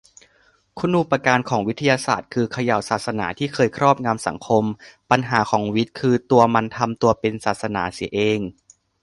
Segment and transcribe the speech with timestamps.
[0.77, 4.63] คุณูปการของวิทยาศาสตร์คือ เขย่าศาสนาที่เคยครอบงำสังคม-
[5.11, 8.39] ปัญหาของวิทย์คือตัวมันทำตัวเป็นศาสนาเสียเอง